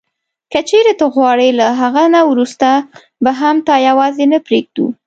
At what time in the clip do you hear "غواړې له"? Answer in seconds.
1.15-1.67